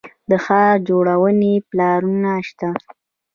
[0.29, 2.69] د ښار جوړونې پلانونه شته